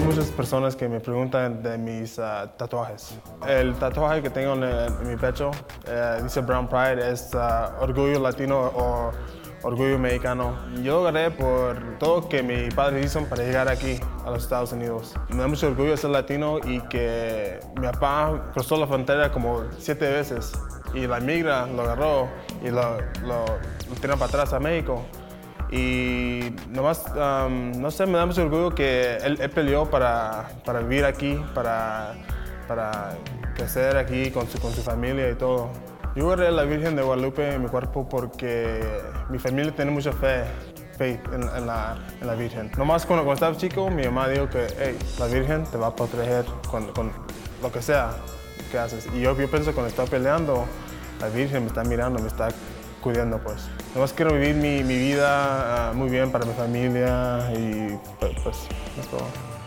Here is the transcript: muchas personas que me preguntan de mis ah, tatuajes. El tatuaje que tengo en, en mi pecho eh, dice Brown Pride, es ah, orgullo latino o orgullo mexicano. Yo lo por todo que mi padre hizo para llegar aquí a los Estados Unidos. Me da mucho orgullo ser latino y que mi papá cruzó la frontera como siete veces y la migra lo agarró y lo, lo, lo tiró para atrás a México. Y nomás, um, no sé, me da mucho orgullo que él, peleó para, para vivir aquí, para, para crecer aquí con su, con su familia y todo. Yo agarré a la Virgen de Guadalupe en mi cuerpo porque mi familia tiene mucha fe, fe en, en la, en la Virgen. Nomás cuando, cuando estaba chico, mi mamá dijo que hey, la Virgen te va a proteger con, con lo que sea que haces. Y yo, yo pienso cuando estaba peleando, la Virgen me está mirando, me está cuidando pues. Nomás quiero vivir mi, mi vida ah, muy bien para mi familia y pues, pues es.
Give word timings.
muchas 0.00 0.26
personas 0.30 0.76
que 0.76 0.88
me 0.88 1.00
preguntan 1.00 1.62
de 1.62 1.78
mis 1.78 2.18
ah, 2.18 2.52
tatuajes. 2.56 3.18
El 3.46 3.74
tatuaje 3.74 4.22
que 4.22 4.30
tengo 4.30 4.54
en, 4.54 4.64
en 4.64 5.08
mi 5.08 5.16
pecho 5.16 5.50
eh, 5.86 6.20
dice 6.22 6.40
Brown 6.40 6.68
Pride, 6.68 7.10
es 7.10 7.34
ah, 7.34 7.76
orgullo 7.80 8.20
latino 8.20 8.72
o 8.74 9.10
orgullo 9.62 9.98
mexicano. 9.98 10.56
Yo 10.82 11.10
lo 11.10 11.36
por 11.36 11.98
todo 11.98 12.28
que 12.28 12.42
mi 12.42 12.70
padre 12.70 13.02
hizo 13.02 13.24
para 13.24 13.42
llegar 13.44 13.68
aquí 13.68 14.00
a 14.24 14.30
los 14.30 14.44
Estados 14.44 14.72
Unidos. 14.72 15.14
Me 15.28 15.38
da 15.38 15.48
mucho 15.48 15.68
orgullo 15.68 15.96
ser 15.96 16.10
latino 16.10 16.58
y 16.64 16.80
que 16.82 17.60
mi 17.76 17.86
papá 17.86 18.50
cruzó 18.52 18.76
la 18.76 18.86
frontera 18.86 19.30
como 19.30 19.64
siete 19.78 20.10
veces 20.10 20.52
y 20.94 21.06
la 21.06 21.20
migra 21.20 21.66
lo 21.66 21.82
agarró 21.82 22.28
y 22.62 22.70
lo, 22.70 23.00
lo, 23.22 23.44
lo 23.44 23.94
tiró 24.00 24.14
para 24.14 24.26
atrás 24.26 24.52
a 24.52 24.60
México. 24.60 25.04
Y 25.72 26.52
nomás, 26.70 27.04
um, 27.14 27.72
no 27.80 27.90
sé, 27.90 28.06
me 28.06 28.18
da 28.18 28.26
mucho 28.26 28.42
orgullo 28.42 28.74
que 28.74 29.16
él, 29.18 29.38
peleó 29.50 29.88
para, 29.88 30.48
para 30.64 30.80
vivir 30.80 31.04
aquí, 31.04 31.40
para, 31.54 32.14
para 32.66 33.16
crecer 33.54 33.96
aquí 33.96 34.30
con 34.30 34.48
su, 34.48 34.58
con 34.60 34.72
su 34.72 34.82
familia 34.82 35.30
y 35.30 35.34
todo. 35.34 35.70
Yo 36.16 36.26
agarré 36.26 36.48
a 36.48 36.50
la 36.50 36.64
Virgen 36.64 36.96
de 36.96 37.02
Guadalupe 37.02 37.54
en 37.54 37.62
mi 37.62 37.68
cuerpo 37.68 38.08
porque 38.08 38.80
mi 39.28 39.38
familia 39.38 39.72
tiene 39.72 39.92
mucha 39.92 40.12
fe, 40.12 40.42
fe 40.98 41.20
en, 41.32 41.42
en 41.42 41.66
la, 41.68 41.96
en 42.20 42.26
la 42.26 42.34
Virgen. 42.34 42.72
Nomás 42.76 43.06
cuando, 43.06 43.24
cuando 43.24 43.34
estaba 43.34 43.56
chico, 43.56 43.90
mi 43.90 44.02
mamá 44.02 44.28
dijo 44.28 44.48
que 44.48 44.66
hey, 44.76 44.98
la 45.20 45.26
Virgen 45.26 45.64
te 45.64 45.78
va 45.78 45.88
a 45.88 45.94
proteger 45.94 46.44
con, 46.68 46.88
con 46.92 47.12
lo 47.62 47.70
que 47.70 47.80
sea 47.80 48.10
que 48.72 48.78
haces. 48.78 49.06
Y 49.14 49.20
yo, 49.20 49.36
yo 49.36 49.48
pienso 49.48 49.72
cuando 49.72 49.88
estaba 49.88 50.08
peleando, 50.08 50.64
la 51.20 51.28
Virgen 51.28 51.62
me 51.62 51.68
está 51.68 51.84
mirando, 51.84 52.18
me 52.18 52.26
está 52.26 52.48
cuidando 53.00 53.38
pues. 53.38 53.68
Nomás 53.94 54.12
quiero 54.12 54.32
vivir 54.32 54.54
mi, 54.54 54.84
mi 54.84 54.96
vida 54.96 55.88
ah, 55.90 55.92
muy 55.92 56.08
bien 56.08 56.30
para 56.30 56.44
mi 56.44 56.54
familia 56.54 57.50
y 57.56 57.98
pues, 58.18 58.32
pues 58.42 58.56
es. 58.98 59.59